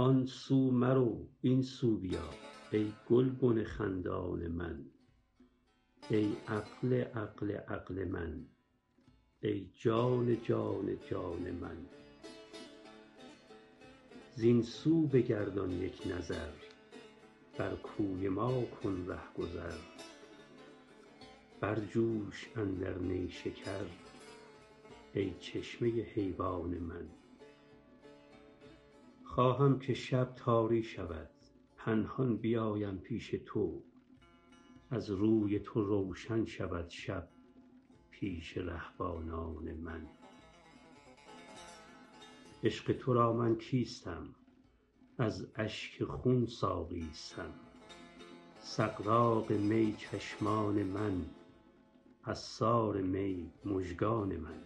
[0.00, 2.28] آن سو مرو این سو بیا
[2.72, 4.84] ای گلبن خندان من.
[6.10, 8.46] ای عقل عقل عقل من.
[9.40, 11.76] ای جان جان جان من.
[14.34, 16.52] زین سو بگردان یک نظر
[17.58, 19.78] بر کوی ما کن رهگذر
[21.60, 23.86] برجوش اندر نیشکر
[25.14, 27.08] ای چشمه حیوان من.
[29.38, 31.30] خواهم که شب تاری شود.
[31.76, 33.82] پنهان بیایم پیش تو.
[34.90, 37.28] از روی تو روشن شود شب
[38.10, 40.06] پیش رهبانان من.
[42.64, 44.34] عشق تو را من کیستم؟
[45.18, 47.54] از اشک خون ساقیستم.
[48.58, 51.26] سغراق می چشمان من.
[52.24, 54.62] عصار می مژگان من.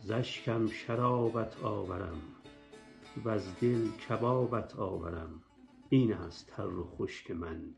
[0.00, 2.43] ز اشکم شرابت آورم.
[3.24, 5.42] وز دل کبابت آورم.
[5.88, 7.74] این است تر و خشک من.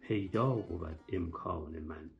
[0.00, 2.10] پیدا بود امکان من.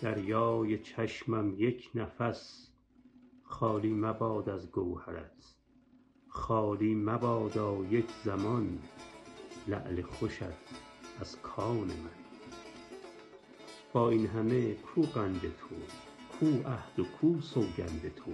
[0.00, 2.70] دریای چشمم یک نفس.
[3.42, 5.54] خالی مباد از گوهرت.
[6.28, 8.78] خالی مبادا یک زمان.
[9.68, 10.42] لعل خوشت
[11.20, 12.20] از کان من.
[13.92, 15.74] با این همه کو قند تو؟
[16.38, 18.32] کو عهد و کو سوگند تو؟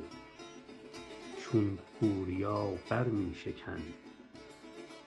[1.52, 3.82] چون بوریا بر می شکن.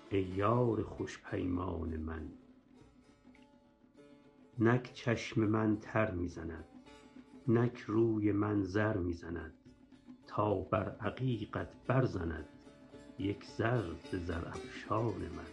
[0.10, 2.30] ای یار خوش پیمان من.
[4.60, 6.66] نک چشم من تر می زند.
[7.48, 9.54] نک روی من زر می زند.
[10.28, 12.48] تا بر عقیقت برزند
[13.20, 15.52] یک زر ز زرافشان من.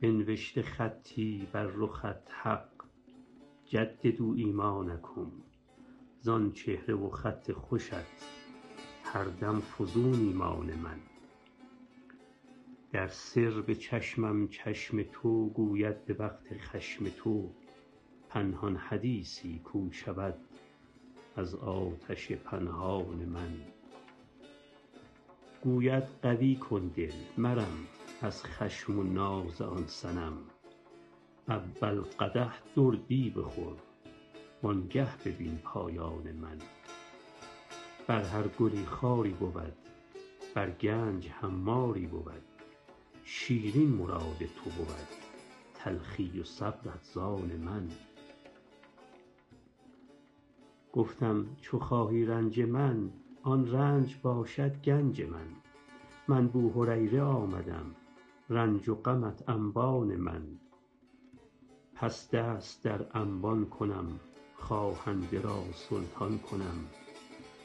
[0.00, 2.70] بنوشته خطی بر رخت حق.
[3.64, 5.32] جددوا ایمانکم.
[6.20, 8.45] زان چهره و خط خوشت.
[9.12, 10.98] هر دم فزون ایمان من.
[12.92, 17.50] در سر به چشمم چشم تو گوید به وقت خشم تو
[18.28, 20.34] پنهان حدیثی کو شود
[21.36, 23.60] از آتش پنهان من.
[25.62, 27.86] گوید قوی کن دل مرم
[28.22, 30.38] از خشم و ناز آن صنم.
[31.48, 33.76] اول قدح دردی بخور
[34.62, 36.58] وآنگه ببین پایان من.
[38.06, 39.72] بر هر گلی خاری بود
[40.54, 42.42] بر گنج خماری بود.
[43.24, 45.08] شیرین مراد تو بود
[45.74, 47.88] تلخی و صبرت زان من.
[50.92, 53.10] گفتم چو خواهی رنج من
[53.42, 55.46] آن رنج باشد گنج من.
[56.28, 57.94] من بوهریره آمدم
[58.50, 60.42] رنج و غمت انبان من.
[61.94, 64.20] پس دست در انبان کنم
[64.54, 67.05] خواهنده را سلطان کنم.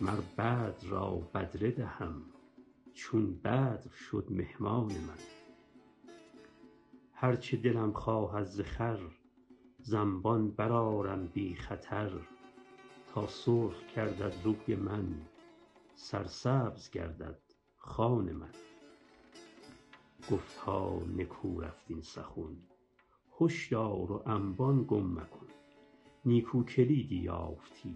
[0.01, 2.22] مر بدر را بدره دهم
[2.94, 5.19] چون بدر شد مهمان من.
[7.13, 9.11] هر چه دلم خواهد ز خور
[9.79, 10.50] ز انبان
[11.34, 12.11] بی خطر.
[13.13, 15.22] تا سرخ گردد روی من
[15.95, 17.40] سرسبز گردد
[17.78, 18.51] خوان من.
[20.31, 22.57] گفتا نکو رفت این سخن
[23.41, 25.47] هش دار و انبان گم مکن.
[26.25, 27.95] نیکو کلیدی یافتی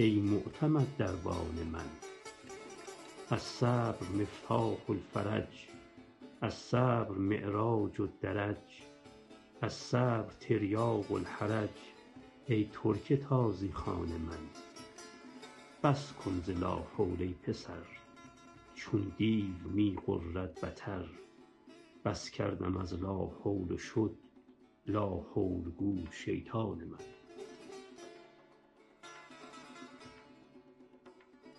[0.00, 1.90] ای معتمد دربان من.
[3.30, 5.68] الصبر مفتاح الفرج
[6.42, 8.82] الصبر معراج الدرج
[9.62, 11.76] الصبر تریاق الحرج
[12.46, 14.48] ای ترک تازی خوان من.
[15.82, 17.86] بس کن ز لاحول ای پسر
[18.74, 21.04] چون دیو می غرد بتر.
[22.04, 24.16] بس کردم از لاحول و شد
[24.86, 27.19] لاحول گو شیطان من.